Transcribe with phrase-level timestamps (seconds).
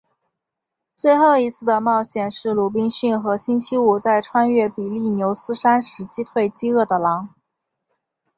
[0.95, 7.35] 最后一次的冒险是鲁滨逊和星期五在穿越比利牛斯山时击退饥饿的狼。